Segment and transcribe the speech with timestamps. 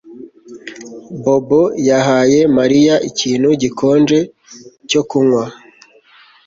[1.23, 4.19] Bobo yahaye Mariya ikintu gikonje
[4.89, 5.45] cyo kunywa